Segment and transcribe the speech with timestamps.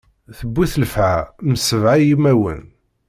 [0.37, 1.17] Tewwi-t llefɛa,
[1.49, 2.61] m sebɛa yimawen.